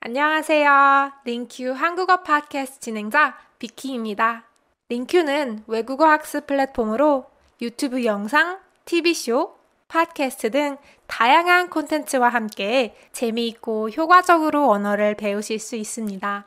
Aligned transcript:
안녕하세요. 0.00 1.12
링큐 1.24 1.72
한국어 1.72 2.22
팟캐스트 2.22 2.78
진행자 2.78 3.36
비키입니다. 3.58 4.44
링큐는 4.88 5.64
외국어 5.66 6.06
학습 6.06 6.46
플랫폼으로 6.46 7.26
유튜브 7.60 8.04
영상, 8.04 8.60
TV쇼, 8.84 9.56
팟캐스트 9.88 10.52
등 10.52 10.76
다양한 11.08 11.68
콘텐츠와 11.68 12.28
함께 12.28 12.94
재미있고 13.10 13.90
효과적으로 13.90 14.70
언어를 14.70 15.16
배우실 15.16 15.58
수 15.58 15.74
있습니다. 15.74 16.46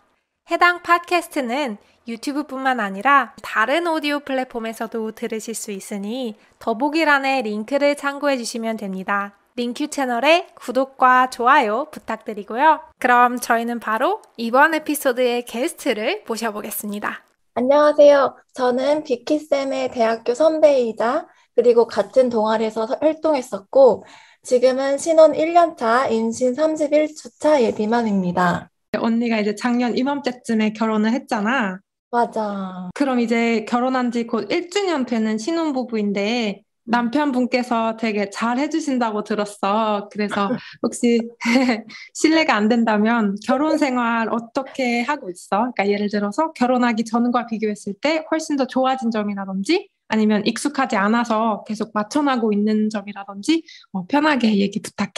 해당 0.50 0.82
팟캐스트는 0.82 1.78
유튜브뿐만 2.08 2.80
아니라 2.80 3.36
다른 3.44 3.86
오디오 3.86 4.22
플랫폼에서도 4.22 5.12
들으실 5.12 5.56
수 5.56 5.72
있으니 5.72 6.38
더보기란에 6.60 7.42
링크를 7.42 7.98
참고해 7.98 8.38
주시면 8.38 8.78
됩니다. 8.78 9.36
링큐 9.56 9.88
채널의 9.88 10.48
구독과 10.56 11.30
좋아요 11.30 11.88
부탁드리고요. 11.92 12.80
그럼 13.00 13.38
저희는 13.38 13.80
바로 13.80 14.22
이번 14.38 14.74
에피소드의 14.76 15.44
게스트를 15.46 16.24
모셔보겠습니다. 16.28 17.24
안녕하세요. 17.56 18.38
저는 18.54 19.04
비키쌤의 19.04 19.92
대학교 19.92 20.34
선배이자 20.34 21.28
그리고 21.56 21.86
같은 21.86 22.30
동아리에서 22.30 22.86
활동했었고 23.02 24.06
지금은 24.44 24.98
신혼 24.98 25.34
1년차 25.34 26.10
임신 26.12 26.54
31주차 26.54 27.62
예비맘입니다. 27.62 28.70
언니가 28.98 29.38
이제 29.40 29.54
작년 29.56 29.98
이맘때쯤에 29.98 30.74
결혼을 30.74 31.12
했잖아. 31.12 31.80
맞아. 32.10 32.90
그럼 32.94 33.20
이제 33.20 33.66
결혼한 33.68 34.12
지 34.12 34.26
곧 34.28 34.48
1주년 34.50 35.06
되는 35.06 35.38
신혼부부인데 35.38 36.64
남편분께서 36.92 37.96
되게 37.98 38.30
잘 38.30 38.60
해주신다고 38.60 39.24
들었어. 39.24 40.10
그래서 40.12 40.52
혹시 40.84 41.22
실례가 42.14 42.54
안 42.56 42.68
된다면 42.68 43.36
결혼 43.46 43.78
생활 43.78 44.28
어떻게 44.30 45.02
하고 45.02 45.30
있어? 45.30 45.72
그러니까 45.74 45.88
예를 45.88 46.10
들어서 46.10 46.52
결혼하기 46.52 47.06
전과 47.06 47.48
비교했을 47.48 47.94
때 48.02 48.24
훨씬 48.30 48.58
더 48.58 48.68
좋아진 48.68 49.10
점이라든지 49.10 49.90
아니면 50.10 50.46
익숙하지 50.46 50.98
않아서 50.98 51.64
계속 51.66 51.92
맞춰나고 51.94 52.52
있는 52.52 52.90
점이라든지 52.90 53.64
어, 53.94 54.06
편하게 54.08 54.58
얘기 54.58 54.82
부탁해. 54.82 55.14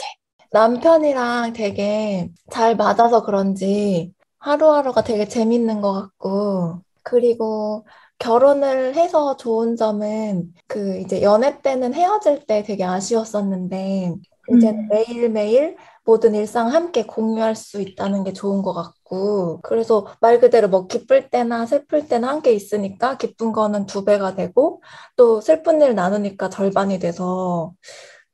남편이랑 0.52 1.52
되게 1.52 2.30
잘 2.48 2.76
맞아서 2.76 3.24
그런지 3.24 4.14
하루하루가 4.38 5.02
되게 5.02 5.26
재밌는 5.26 5.80
것 5.80 5.92
같고 5.92 6.78
그리고 7.02 7.84
결혼을 8.24 8.94
해서 8.94 9.36
좋은 9.36 9.76
점은 9.76 10.54
그 10.66 10.98
이제 10.98 11.20
연애 11.20 11.60
때는 11.60 11.92
헤어질 11.92 12.46
때 12.46 12.62
되게 12.62 12.82
아쉬웠었는데 12.82 14.14
이제 14.56 14.70
음. 14.70 14.88
매일매일 14.88 15.76
모든 16.06 16.34
일상 16.34 16.72
함께 16.72 17.04
공유할 17.04 17.54
수 17.54 17.82
있다는 17.82 18.24
게 18.24 18.32
좋은 18.32 18.62
것 18.62 18.72
같고 18.72 19.60
그래서 19.62 20.06
말 20.22 20.40
그대로 20.40 20.68
뭐 20.68 20.86
기쁠 20.86 21.28
때나 21.28 21.66
슬플 21.66 22.08
때나 22.08 22.28
함께 22.28 22.52
있으니까 22.52 23.18
기쁜 23.18 23.52
거는 23.52 23.84
두 23.84 24.06
배가 24.06 24.34
되고 24.34 24.82
또 25.16 25.42
슬픈 25.42 25.82
일 25.82 25.94
나누니까 25.94 26.48
절반이 26.48 27.00
돼서 27.00 27.74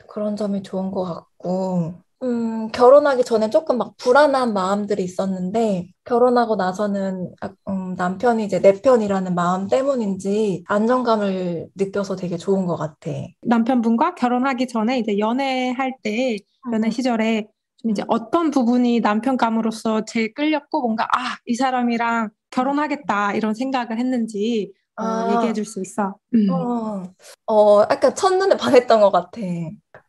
그런 0.08 0.36
점이 0.36 0.62
좋은 0.62 0.92
것 0.92 1.02
같고 1.02 1.94
음, 2.22 2.68
결혼하기 2.72 3.24
전에 3.24 3.48
조금 3.48 3.78
막 3.78 3.96
불안한 3.96 4.52
마음들이 4.52 5.02
있었는데, 5.04 5.88
결혼하고 6.04 6.54
나서는 6.56 7.32
아, 7.40 7.50
음, 7.68 7.94
남편이 7.96 8.44
이제 8.44 8.60
내 8.60 8.72
편이라는 8.80 9.34
마음 9.34 9.68
때문인지 9.68 10.64
안정감을 10.68 11.68
느껴서 11.74 12.16
되게 12.16 12.36
좋은 12.36 12.66
것 12.66 12.76
같아. 12.76 13.10
남편분과 13.42 14.16
결혼하기 14.16 14.68
전에 14.68 14.98
이제 14.98 15.18
연애할 15.18 15.94
때 16.02 16.36
연애 16.72 16.88
음. 16.88 16.90
시절에 16.90 17.46
좀 17.78 17.90
이제 17.90 18.02
어떤 18.08 18.50
부분이 18.50 19.00
남편감으로서 19.00 20.04
제일 20.04 20.34
끌렸고 20.34 20.82
뭔가 20.82 21.04
아, 21.04 21.36
이 21.46 21.54
사람이랑 21.54 22.28
결혼하겠다 22.50 23.32
이런 23.32 23.54
생각을 23.54 23.98
했는지 23.98 24.72
어, 24.96 25.02
아. 25.02 25.32
얘기해 25.36 25.54
줄 25.54 25.64
수 25.64 25.80
있어. 25.80 26.16
음. 26.34 26.50
어, 26.50 27.02
어, 27.46 27.80
약간 27.90 28.14
첫눈에 28.14 28.58
반했던 28.58 29.00
것 29.00 29.10
같아. 29.10 29.40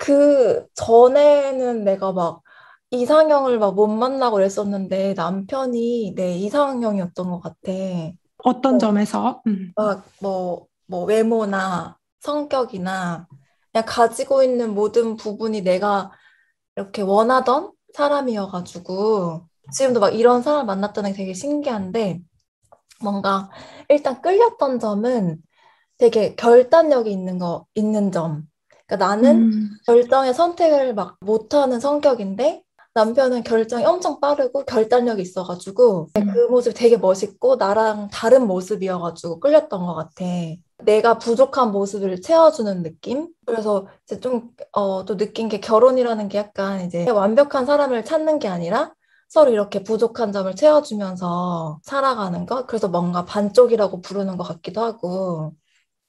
그 0.01 0.67
전에는 0.75 1.83
내가 1.83 2.11
막 2.11 2.41
이상형을 2.91 3.59
막 3.59 3.75
못 3.75 3.87
만나고 3.87 4.35
그랬었는데 4.37 5.13
남편이 5.15 6.13
내 6.15 6.35
이상형이었던 6.37 7.29
것 7.31 7.39
같아. 7.41 7.71
어떤 8.43 8.75
어. 8.75 8.79
점에서? 8.79 9.41
음. 9.47 9.73
막 9.75 10.05
뭐, 10.21 10.67
뭐 10.87 11.05
외모나 11.05 11.97
성격이나 12.21 13.27
그냥 13.71 13.85
가지고 13.87 14.43
있는 14.43 14.73
모든 14.73 15.15
부분이 15.17 15.61
내가 15.61 16.11
이렇게 16.75 17.01
원하던 17.03 17.71
사람이어가지고 17.95 19.47
지금도 19.73 19.99
막 20.01 20.11
이런 20.15 20.41
사람 20.43 20.67
만났다는 20.67 21.11
게 21.11 21.17
되게 21.17 21.33
신기한데 21.33 22.21
뭔가 23.01 23.49
일단 23.89 24.21
끌렸던 24.21 24.79
점은 24.79 25.41
되게 25.97 26.35
결단력이 26.35 27.11
있는 27.11 27.39
거, 27.39 27.67
있는 27.75 28.11
점. 28.11 28.47
그러니까 28.91 28.97
나는 28.97 29.53
음. 29.53 29.69
결정의 29.85 30.33
선택을 30.33 30.93
막 30.93 31.15
못하는 31.21 31.79
성격인데 31.79 32.63
남편은 32.93 33.43
결정이 33.43 33.85
엄청 33.85 34.19
빠르고 34.19 34.65
결단력이 34.65 35.21
있어가지고 35.21 36.09
음. 36.17 36.33
그 36.33 36.47
모습이 36.49 36.75
되게 36.75 36.97
멋있고 36.97 37.55
나랑 37.55 38.09
다른 38.11 38.45
모습이어가지고 38.47 39.39
끌렸던 39.39 39.85
것 39.85 39.95
같아. 39.95 40.25
내가 40.83 41.17
부족한 41.17 41.71
모습을 41.71 42.21
채워주는 42.21 42.83
느낌? 42.83 43.29
그래서 43.45 43.87
이제 44.03 44.19
좀, 44.19 44.49
어, 44.73 45.05
또 45.05 45.15
느낀 45.15 45.47
게 45.47 45.61
결혼이라는 45.61 46.27
게 46.27 46.39
약간 46.39 46.81
이제 46.81 47.09
완벽한 47.09 47.65
사람을 47.65 48.03
찾는 48.03 48.39
게 48.39 48.49
아니라 48.49 48.93
서로 49.29 49.51
이렇게 49.51 49.83
부족한 49.83 50.33
점을 50.33 50.53
채워주면서 50.53 51.79
살아가는 51.83 52.45
것? 52.45 52.67
그래서 52.67 52.89
뭔가 52.89 53.23
반쪽이라고 53.23 54.01
부르는 54.01 54.35
것 54.35 54.43
같기도 54.43 54.81
하고. 54.81 55.53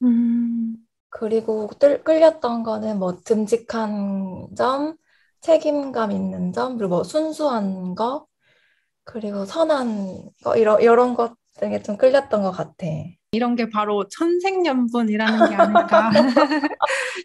음. 0.03 0.75
그리고 1.13 1.69
끌, 1.79 2.03
끌렸던 2.03 2.63
거는 2.63 2.99
뭐 2.99 3.19
듬직한 3.23 4.49
점, 4.57 4.97
책임감 5.43 6.11
있는 6.11 6.53
점, 6.53 6.79
그리고 6.79 6.97
뭐 6.97 7.05
순수한 7.05 7.95
거, 7.95 8.27
그리고 9.05 9.45
선한 9.45 10.31
거, 10.43 10.57
이런, 10.57 10.81
이런 10.81 11.15
것 11.15 11.35
등에 11.61 11.83
좀 11.83 11.99
끌렸던 11.99 12.43
것 12.43 12.51
같아. 12.51 12.87
이런 13.33 13.57
게 13.57 13.69
바로 13.69 14.09
천생연분이라는 14.09 15.49
게 15.51 15.55
아닐까 15.55 16.11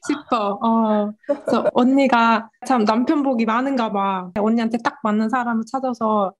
싶어. 0.08 0.60
어. 0.62 1.12
그래서 1.26 1.70
언니가 1.74 2.50
참 2.66 2.84
남편 2.84 3.24
복이 3.24 3.46
많은가 3.46 3.92
봐. 3.92 4.32
언니한테 4.38 4.80
딱 4.84 5.00
맞는 5.04 5.30
사람을 5.30 5.64
찾아서 5.72 6.34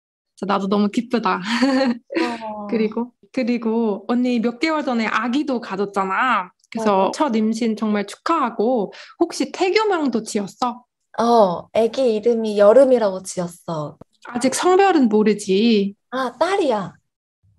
나도 0.46 0.68
너무 0.68 0.90
기쁘다. 0.90 1.38
어. 1.38 2.68
그리고 2.70 3.14
그리고 3.32 4.04
언니 4.08 4.40
몇 4.40 4.60
개월 4.60 4.84
전에 4.84 5.06
아기도 5.08 5.60
가졌잖아. 5.62 6.52
그래서 6.78 7.12
첫 7.14 7.36
임신 7.36 7.76
정말 7.76 8.06
축하하고 8.06 8.94
혹시 9.20 9.52
태교명도 9.52 10.24
지었어? 10.24 10.84
어, 11.20 11.68
애기 11.74 12.16
이름이 12.16 12.58
여름이라고 12.58 13.24
지었어. 13.24 13.98
아직 14.26 14.54
성별은 14.54 15.10
모르지. 15.10 15.96
아, 16.12 16.32
딸이야. 16.38 16.94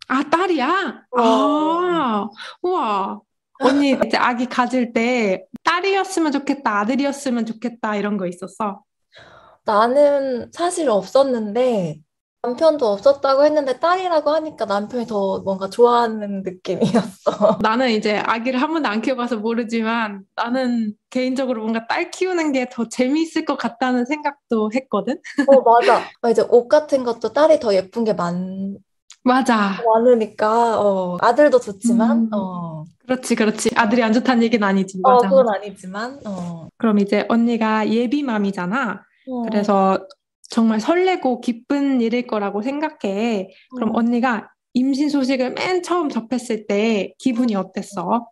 아, 0.08 0.22
딸이야? 0.30 1.02
어. 1.10 1.20
아, 1.20 2.28
우와. 2.62 3.20
언니 3.60 3.90
이제 4.06 4.16
아기 4.16 4.46
가질 4.46 4.92
때 4.92 5.44
딸이었으면 5.64 6.30
좋겠다, 6.32 6.78
아들이었으면 6.80 7.44
좋겠다 7.44 7.96
이런 7.96 8.16
거 8.16 8.26
있었어? 8.26 8.82
나는 9.64 10.50
사실 10.52 10.88
없었는데, 10.88 12.00
남편도 12.42 12.86
없었다고 12.86 13.44
했는데, 13.44 13.78
딸이라고 13.80 14.30
하니까 14.30 14.64
남편이 14.64 15.06
더 15.06 15.40
뭔가 15.40 15.68
좋아하는 15.68 16.42
느낌이었어. 16.44 17.58
나는 17.62 17.90
이제 17.90 18.16
아기를 18.18 18.62
한 18.62 18.72
번도 18.72 18.88
안 18.88 19.02
키워봐서 19.02 19.38
모르지만 19.38 20.22
나는 20.36 20.94
개인적으로 21.10 21.62
뭔가 21.62 21.86
딸 21.88 22.10
키우는 22.10 22.52
게 22.52 22.66
더 22.70 22.88
재미있을 22.88 23.44
것 23.44 23.56
같다는 23.56 24.04
생각도 24.04 24.70
했거든. 24.74 25.20
어, 25.46 25.60
맞아. 25.62 26.08
어, 26.22 26.28
이제 26.30 26.42
옷 26.48 26.68
같은 26.68 27.02
것도 27.02 27.32
딸이 27.32 27.58
더 27.58 27.74
예쁜 27.74 28.04
게 28.04 28.12
많, 28.12 28.76
맞아. 29.24 29.82
많으니까, 29.84 30.80
어, 30.80 31.18
아들도 31.20 31.58
좋지만, 31.58 32.18
음. 32.18 32.28
어, 32.32 32.84
그렇지, 32.98 33.34
그렇지. 33.34 33.70
아들이 33.74 34.02
안 34.02 34.12
좋다는 34.12 34.42
얘기는 34.44 34.66
아니지. 34.66 35.00
어, 35.02 35.14
맞아. 35.14 35.28
그건 35.28 35.48
아니지만, 35.48 36.20
어. 36.24 36.68
그럼 36.78 36.98
이제 37.00 37.24
언니가 37.28 37.88
예비맘이잖아. 37.88 39.02
어. 39.30 39.42
그래서 39.42 40.06
정말 40.48 40.80
설레고 40.80 41.40
기쁜 41.40 42.00
일일 42.00 42.26
거라고 42.26 42.62
생각해. 42.62 43.50
그럼 43.74 43.90
음. 43.90 43.96
언니가 43.96 44.50
임신 44.74 45.08
소식을 45.08 45.54
맨 45.54 45.82
처음 45.82 46.08
접했을 46.08 46.66
때 46.66 47.14
기분이 47.18 47.54
어땠어? 47.54 48.28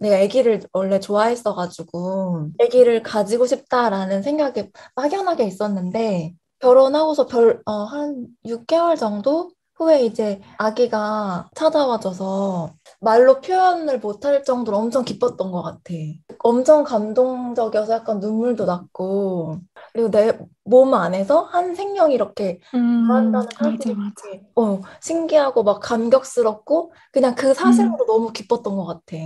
내가 0.00 0.16
아기를 0.16 0.62
원래 0.72 0.98
좋아했어가지고 0.98 2.50
아기를 2.60 3.02
가지고 3.02 3.46
싶다라는 3.46 4.22
생각이 4.22 4.70
막연하게 4.96 5.44
있었는데 5.44 6.34
결혼하고서 6.58 7.26
별, 7.26 7.62
어, 7.66 7.72
한 7.84 8.26
6개월 8.44 8.96
정도 8.96 9.50
후에 9.74 10.04
이제 10.04 10.40
아기가 10.58 11.50
찾아와줘서 11.54 12.74
말로 13.00 13.40
표현을 13.40 13.98
못할 13.98 14.44
정도로 14.44 14.76
엄청 14.78 15.04
기뻤던 15.04 15.50
것 15.50 15.62
같아. 15.62 15.94
엄청 16.38 16.84
감동적이어서 16.84 17.94
약간 17.94 18.20
눈물도 18.20 18.64
났고, 18.64 19.58
그리고 19.92 20.10
내 20.10 20.32
몸 20.64 20.94
안에서 20.94 21.42
한 21.44 21.74
생명이 21.74 22.14
이렇게 22.14 22.60
음, 22.74 22.80
한다는 23.08 23.48
맞아, 23.48 23.48
사실이. 23.58 23.78
되게, 23.78 24.44
어, 24.56 24.80
신기하고 25.00 25.64
막 25.64 25.80
감격스럽고, 25.80 26.92
그냥 27.12 27.34
그 27.34 27.52
사실로 27.54 27.96
너무 28.06 28.32
기뻤던 28.32 28.76
것 28.76 28.86
같아. 28.86 29.16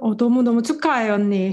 어, 0.00 0.14
너무너무 0.14 0.62
축하해, 0.62 1.10
언니. 1.10 1.52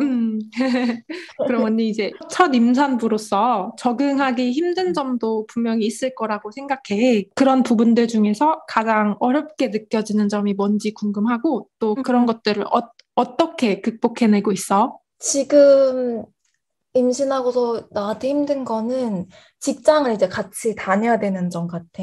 음. 0.00 0.38
그럼 1.46 1.64
언니 1.64 1.88
이제 1.88 2.12
첫 2.30 2.54
임산부로서 2.54 3.74
적응하기 3.78 4.52
힘든 4.52 4.92
점도 4.94 5.46
분명히 5.46 5.86
있을 5.86 6.14
거라고 6.14 6.50
생각해. 6.50 7.24
그런 7.34 7.62
부분들 7.62 8.08
중에서 8.08 8.62
가장 8.68 9.16
어렵게 9.20 9.68
느껴지는 9.68 10.28
점이 10.28 10.54
뭔지 10.54 10.92
궁금하고 10.94 11.68
또 11.78 11.94
그런 12.02 12.22
음. 12.22 12.26
것들을 12.26 12.64
어, 12.66 12.82
어떻게 13.14 13.80
극복해내고 13.80 14.52
있어? 14.52 14.98
지금 15.18 16.24
임신하고서 16.98 17.88
나한테 17.90 18.28
힘든 18.28 18.64
거는 18.64 19.28
직장을 19.60 20.12
이제 20.12 20.28
같이 20.28 20.74
다녀야 20.74 21.18
되는 21.18 21.50
점 21.50 21.66
같아. 21.66 22.02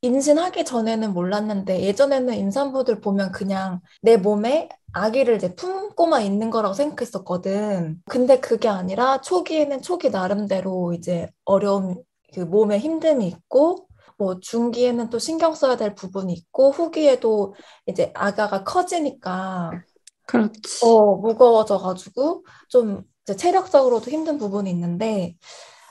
임신하기 0.00 0.64
전에는 0.64 1.12
몰랐는데 1.12 1.82
예전에는 1.82 2.34
임산부들 2.34 3.00
보면 3.00 3.32
그냥 3.32 3.80
내 4.02 4.16
몸에 4.16 4.68
아기를 4.92 5.36
이제 5.36 5.54
품고만 5.54 6.22
있는 6.22 6.50
거라고 6.50 6.74
생각했었거든. 6.74 8.02
근데 8.10 8.40
그게 8.40 8.68
아니라 8.68 9.20
초기에는 9.20 9.82
초기 9.82 10.10
나름대로 10.10 10.92
이제 10.94 11.28
어려움, 11.44 12.02
그 12.34 12.40
몸에 12.40 12.78
힘듦이 12.78 13.24
있고 13.24 13.86
뭐 14.18 14.38
중기에는 14.40 15.10
또 15.10 15.18
신경 15.18 15.54
써야 15.54 15.76
될 15.76 15.94
부분이 15.94 16.32
있고 16.32 16.70
후기에도 16.70 17.54
이제 17.86 18.12
아가가 18.14 18.64
커지니까 18.64 19.70
그렇지. 20.26 20.84
어, 20.84 21.16
무거워져가지고 21.16 22.44
좀 22.68 23.02
이제 23.24 23.36
체력적으로도 23.36 24.10
힘든 24.10 24.38
부분이 24.38 24.70
있는데 24.70 25.36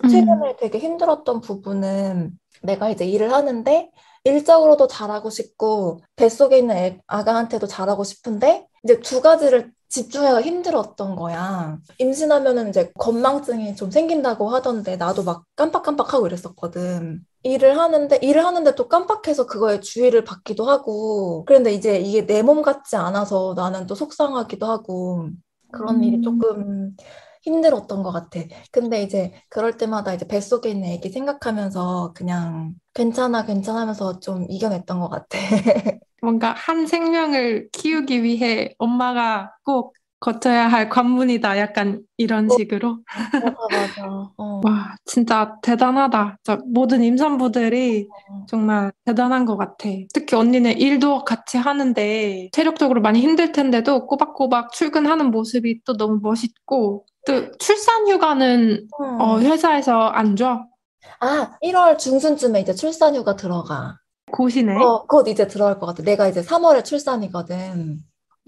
음, 0.04 0.08
최근에 0.08 0.58
되게 0.58 0.80
힘들었던 0.80 1.42
부분은 1.42 2.38
내가 2.64 2.90
이제 2.90 3.06
일을 3.06 3.34
하는데 3.34 3.92
일적으로도 4.24 4.88
잘하고 4.88 5.30
싶고 5.30 6.02
뱃속에 6.16 6.58
있는 6.60 6.76
애, 6.78 7.00
아가한테도 7.08 7.68
잘하고 7.68 8.04
싶은데 8.04 8.68
이제 8.84 9.00
두 9.00 9.22
가지를 9.22 9.72
집중하기가 9.90 10.42
힘들었던 10.42 11.16
거야. 11.16 11.78
임신하면은 11.98 12.70
이제 12.70 12.92
건망증이 12.98 13.76
좀 13.76 13.92
생긴다고 13.92 14.50
하던데 14.50 14.96
나도 14.98 15.24
막 15.24 15.44
깜빡깜빡하고 15.56 16.28
이랬었거든. 16.28 17.26
일을 17.44 17.78
하는데 17.78 18.18
일을 18.22 18.46
하는데 18.46 18.76
또 18.76 18.88
깜빡해서 18.88 19.48
그거에 19.48 19.80
주의를 19.80 20.24
받기도 20.24 20.66
하고 20.66 21.44
그런데 21.46 21.74
이제 21.74 22.00
이게 22.00 22.26
내 22.26 22.42
몸 22.44 22.62
같지 22.62 22.96
않아서 22.96 23.54
나는 23.56 23.88
또 23.88 23.96
속상하기도 23.96 24.66
하고 24.66 25.30
그런 25.72 26.04
일이 26.04 26.20
음. 26.20 26.22
조금 26.22 26.96
힘들었던 27.44 28.04
것 28.04 28.12
같아. 28.12 28.40
근데 28.72 29.02
이제 29.04 29.34
그럴 29.50 29.78
때마다 29.78 30.14
이제 30.14 30.28
뱃속에 30.28 30.70
있는 30.70 30.90
애기 30.90 31.10
생각하면서 31.10 32.14
그냥 32.16 32.76
괜찮아, 32.94 33.46
괜찮아 33.46 33.82
하면서 33.82 34.20
좀 34.20 34.46
이겨냈던 34.50 35.00
것 35.00 35.10
같아. 35.10 35.38
뭔가 36.22 36.54
한 36.54 36.86
생명을 36.88 37.70
키우기 37.72 38.24
위해 38.24 38.74
엄마가 38.78 39.52
꼭 39.64 39.96
거쳐야 40.22 40.68
할 40.68 40.88
관문이다. 40.88 41.58
약간 41.58 42.04
이런 42.16 42.48
식으로. 42.48 43.00
맞아, 43.34 43.56
맞아. 43.72 44.32
어. 44.38 44.62
와, 44.64 44.96
진짜 45.04 45.56
대단하다. 45.64 46.38
진짜 46.44 46.62
모든 46.68 47.04
임산부들이 47.04 48.08
정말 48.48 48.92
대단한 49.04 49.46
것 49.46 49.58
같아. 49.58 49.90
특히 50.14 50.38
언니는 50.38 50.78
일도 50.78 51.26
같이 51.26 51.58
하는데 51.58 52.50
체력적으로 52.54 53.02
많이 53.02 53.20
힘들 53.20 53.52
텐데도 53.52 54.06
꼬박꼬박 54.06 54.72
출근하는 54.72 55.32
모습이 55.32 55.82
또 55.86 55.98
너무 55.98 56.20
멋있고 56.22 57.06
또 57.26 57.52
출산 57.58 58.08
휴가는 58.08 58.88
음. 59.02 59.22
어, 59.22 59.40
회사에서 59.40 60.02
안 60.10 60.36
줘? 60.36 60.66
아, 61.20 61.58
1월 61.64 61.98
중순쯤에 61.98 62.62
이제 62.62 62.74
출산 62.74 63.16
휴가 63.16 63.36
들어가. 63.36 63.98
곧이네. 64.32 64.76
어, 64.76 65.04
곧 65.08 65.28
이제 65.28 65.48
들어갈 65.48 65.80
것 65.80 65.88
같아. 65.88 66.04
내가 66.04 66.28
이제 66.28 66.42
3월에 66.42 66.86
출산이거든. 66.86 68.00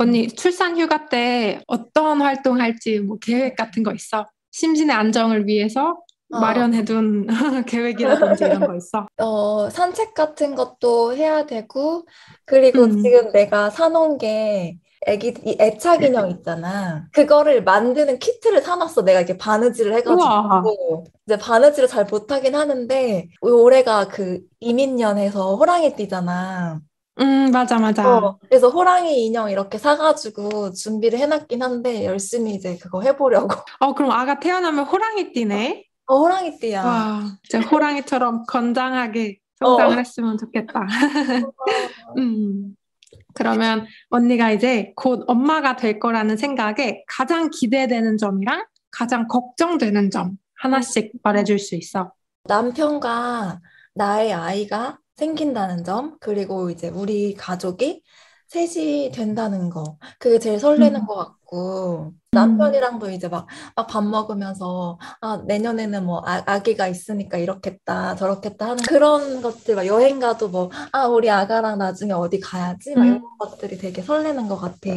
언니 0.04 0.28
출산 0.28 0.78
휴가 0.78 1.08
때 1.08 1.62
어떤 1.68 2.22
활동 2.22 2.60
할지 2.60 3.00
뭐 3.00 3.18
계획 3.20 3.56
같은 3.56 3.84
거 3.84 3.94
있어? 3.94 4.26
심신의 4.52 4.96
안정을 4.96 5.48
위해서 5.48 5.98
어. 6.34 6.40
마련해둔 6.40 7.28
계획이라든지 7.68 8.46
이런 8.46 8.60
거 8.62 8.76
있어? 8.76 9.08
어, 9.18 9.70
산책 9.70 10.14
같은 10.14 10.56
것도 10.56 11.16
해야 11.16 11.46
되고, 11.46 12.06
그리고 12.46 12.84
음. 12.84 13.02
지금 13.02 13.32
내가 13.32 13.70
사놓은 13.70 14.18
게 14.18 14.78
애기, 15.06 15.34
이 15.46 15.58
애착 15.60 16.04
인형 16.04 16.30
있잖아. 16.32 17.08
그거를 17.12 17.64
만드는 17.64 18.20
키트를 18.20 18.62
사놨어. 18.62 19.04
내가 19.04 19.20
이렇게 19.20 19.38
바느질을 19.38 19.94
해가지고. 19.96 20.24
우와. 20.24 20.64
이제 21.28 21.38
바느질을 21.38 21.88
잘 21.88 22.06
못하긴 22.06 22.56
하는데, 22.56 23.28
올해가 23.42 24.08
그 24.08 24.40
이민년에서 24.60 25.56
호랑이 25.56 25.96
띠잖아. 25.96 26.80
음, 27.20 27.52
맞아, 27.52 27.78
맞아. 27.78 28.18
어, 28.18 28.40
그래서 28.50 28.70
호랑이 28.70 29.26
인형 29.26 29.50
이렇게 29.50 29.78
사가지고 29.78 30.74
준비를 30.74 31.20
해놨긴 31.20 31.62
한데, 31.62 32.06
열심히 32.06 32.56
이제 32.56 32.78
그거 32.78 33.02
해보려고. 33.02 33.50
어, 33.80 33.94
그럼 33.94 34.12
아가 34.12 34.40
태어나면 34.40 34.86
호랑이 34.86 35.32
띠네? 35.32 35.86
어, 36.08 36.18
호랑이띠야. 36.18 36.84
와, 36.84 37.38
진짜 37.48 37.68
호랑이처럼 37.68 38.46
건장하게 38.48 39.38
성장을 39.60 39.98
했으면 39.98 40.38
좋겠다. 40.38 40.88
음. 42.18 42.76
그러면 43.36 43.86
언니가 44.10 44.52
이제 44.52 44.94
곧 44.96 45.24
엄마가 45.28 45.76
될 45.76 46.00
거라는 46.00 46.38
생각에 46.38 47.04
가장 47.08 47.50
기대되는 47.50 48.18
점이랑 48.18 48.66
가장 48.92 49.28
걱정되는 49.28 50.12
점 50.12 50.38
하나씩 50.56 51.14
말해줄 51.24 51.58
수 51.60 51.76
있어. 51.76 52.14
남편과 52.46 53.60
나의 53.96 54.34
아이가 54.34 55.00
생긴다는 55.18 55.84
점, 55.84 56.18
그리고 56.20 56.70
이제 56.70 56.90
우리 56.90 57.34
가족이 57.36 58.04
셋이 58.48 59.12
된다는 59.12 59.70
거, 59.70 59.98
그게 60.20 60.38
제일 60.40 60.60
설레는 60.60 61.02
음. 61.02 61.06
것 61.08 61.16
같고, 61.16 62.14
남편이랑도 62.32 63.10
이제 63.12 63.28
막, 63.28 63.48
막 63.76 63.88
밥 63.88 64.04
먹으면서, 64.06 65.00
아, 65.22 65.38
내년에는 65.46 66.06
뭐, 66.06 66.20
아, 66.26 66.44
아기가 66.46 66.88
있으니까 66.88 67.38
이렇겠다, 67.38 68.16
저렇겠다 68.16 68.70
하는 68.72 68.84
그런 68.84 69.42
것들, 69.42 69.76
막 69.76 69.86
여행 69.88 70.20
가도 70.20 70.50
뭐, 70.50 70.70
아, 70.92 71.06
우리 71.08 71.30
아가랑 71.30 71.78
나중에 71.80 72.12
어디 72.14 72.40
가야지, 72.40 72.96
막 72.96 73.06
이런 73.06 73.20
음. 73.20 73.24
것들이 73.40 73.78
되게 73.78 74.02
설레는 74.02 74.48
것 74.48 74.58
같아. 74.58 74.92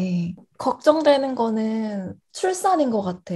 걱정되는 0.59 1.35
거는 1.35 2.15
출산인 2.33 2.91
것 2.91 3.03
같아. 3.03 3.35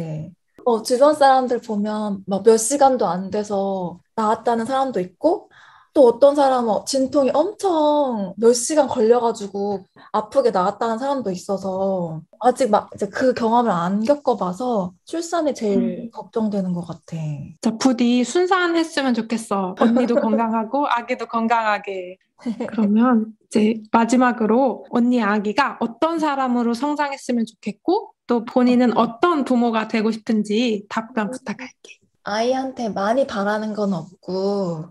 어, 0.64 0.82
주변 0.82 1.14
사람들 1.14 1.60
보면 1.60 2.22
막 2.26 2.42
몇 2.44 2.56
시간도 2.58 3.06
안 3.06 3.30
돼서 3.30 4.00
나왔다는 4.14 4.66
사람도 4.66 5.00
있고, 5.00 5.50
또 5.92 6.06
어떤 6.06 6.37
사람은 6.37 6.87
진통이 6.87 7.30
엄청 7.35 8.35
몇 8.37 8.52
시간 8.52 8.87
걸려가지고 8.87 9.85
아프게 10.12 10.50
나왔다는 10.50 10.99
사람도 10.99 11.30
있어서 11.32 12.20
아직 12.38 12.70
막 12.70 12.90
이제 12.94 13.09
그 13.09 13.35
경험을 13.35 13.70
안 13.70 14.02
겪어봐서 14.04 14.92
출산이 15.04 15.54
제일 15.54 16.11
걱정되는 16.12 16.73
것 16.73 16.87
같아. 16.87 17.16
진짜 17.16 17.76
부디 17.78 18.23
순산했으면 18.25 19.14
좋겠어. 19.14 19.75
언니도 19.78 20.16
건강하고 20.16 20.87
아기도 20.87 21.26
건강하게. 21.26 22.18
그러면 22.68 23.26
이제 23.47 23.82
마지막으로 23.92 24.87
언니 24.90 25.23
아기가 25.23 25.76
어떤 25.80 26.18
사람으로 26.18 26.73
성장했으면 26.73 27.44
좋겠고 27.47 28.12
또 28.26 28.44
본인은 28.44 28.97
어떤 28.97 29.44
부모가 29.44 29.88
되고 29.88 30.11
싶은지 30.11 30.87
답변 30.88 31.30
부탁할게. 31.30 31.99
아이한테 32.23 32.90
많이 32.90 33.26
바라는 33.26 33.75
건 33.75 33.92
없고 33.92 34.85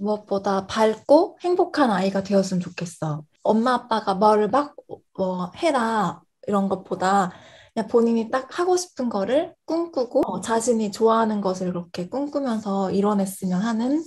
무엇보다 0.00 0.66
밝고 0.66 1.38
행복한 1.42 1.90
아이가 1.90 2.22
되었으면 2.22 2.60
좋겠어. 2.60 3.24
엄마 3.42 3.74
아빠가 3.74 4.14
뭐를 4.14 4.48
막 4.48 4.74
뭐 5.20 5.52
해라 5.56 6.22
이런 6.46 6.68
것보다 6.70 7.30
그냥 7.74 7.88
본인이 7.88 8.30
딱 8.30 8.58
하고 8.58 8.76
싶은 8.78 9.10
거를 9.10 9.54
꿈꾸고 9.66 10.22
어, 10.26 10.40
자신이 10.40 10.90
좋아하는 10.92 11.40
것을 11.42 11.72
그렇게 11.72 12.08
꿈꾸면서 12.08 12.90
이뤄냈으면 12.90 13.60
하는 13.60 14.02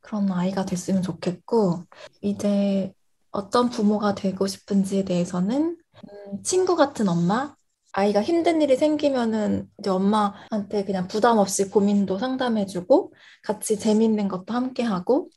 그런 0.00 0.30
아이가 0.30 0.64
됐으면 0.66 1.02
좋겠고 1.02 1.84
이제 2.20 2.92
어떤 3.30 3.70
부모가 3.70 4.14
되고 4.14 4.46
싶은지에 4.46 5.04
대해서는 5.04 5.78
음, 6.04 6.42
친구 6.42 6.76
같은 6.76 7.08
엄마 7.08 7.54
아이가 7.92 8.22
힘든 8.22 8.62
일이 8.62 8.76
생기면은 8.76 9.68
이제 9.78 9.90
엄마한테 9.90 10.84
그냥 10.84 11.08
부담 11.08 11.38
없이 11.38 11.68
고민도 11.70 12.18
상담해주고 12.18 13.12
같이 13.42 13.78
재밌는 13.78 14.28
것도 14.28 14.54
함께 14.54 14.82
하고 14.82 15.28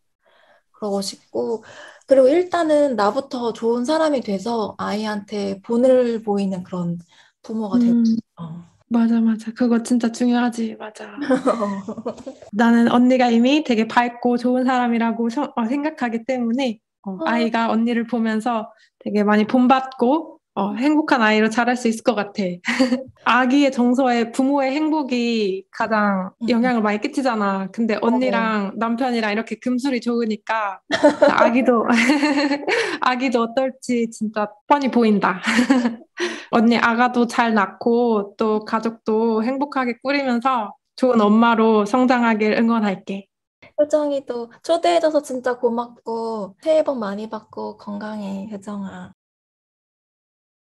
그러고 0.74 1.02
싶고 1.02 1.64
그리고 2.08 2.28
일단은 2.30 2.96
나부터 2.96 3.54
좋은 3.54 3.86
사람이 3.86 4.22
돼서 4.22 4.76
아이한테 4.80 5.62
본을 5.62 6.24
보이는 6.24 6.64
그런 6.64 7.00
부모가 7.44 7.80
되고 7.80 7.98
음, 7.98 8.04
싶어. 8.04 8.66
맞아, 8.90 9.22
맞아. 9.22 9.52
그거 9.54 9.84
진짜 9.84 10.12
중요하지. 10.12 10.76
맞아. 10.78 11.18
나는 12.52 12.92
언니가 12.92 13.30
이미 13.30 13.64
되게 13.64 13.88
밝고 13.88 14.38
좋은 14.38 14.64
사람이라고 14.66 15.30
서- 15.30 15.54
어, 15.56 15.66
생각하기 15.66 16.26
때문에 16.26 16.80
어, 17.08 17.20
아이가 17.26 17.70
언니를 17.72 18.06
보면서 18.08 18.72
되게 19.00 19.24
많이 19.24 19.46
본받고 19.46 20.33
어, 20.56 20.74
행복한 20.76 21.22
아이로 21.22 21.50
자랄 21.50 21.76
수 21.76 21.88
있을 21.88 22.04
것 22.04 22.14
같아. 22.14 22.44
아기의 23.26 23.72
정서에 23.72 24.32
부모의 24.32 24.72
행복이 24.72 25.66
가장 25.72 26.32
음. 26.44 26.50
영향을 26.50 26.82
많이 26.84 27.02
끼치잖아. 27.02 27.70
근데 27.72 27.98
언니랑 28.02 28.74
남편이랑 28.78 29.32
이렇게 29.32 29.56
금술이 29.56 30.02
좋으니까 30.02 30.80
아기도 31.32 31.86
아기도 33.02 33.42
어떨지 33.42 34.10
진짜 34.12 34.48
뻔히 34.68 34.92
보인다. 34.92 35.42
언니 36.52 36.78
아가도 36.78 37.26
잘 37.26 37.56
낳고 37.56 38.36
또 38.38 38.64
가족도 38.64 39.44
행복하게 39.44 39.98
꾸리면서 40.04 40.76
좋은 40.96 41.20
엄마로 41.20 41.86
성장하길 41.86 42.54
응원할게. 42.54 43.28
효정이도 43.80 44.52
초대해줘서 44.62 45.24
진짜 45.24 45.58
고맙고 45.58 46.58
새해 46.62 46.84
복 46.84 47.00
많이 47.00 47.28
받고 47.28 47.78
건강해, 47.78 48.48
효정아. 48.52 49.14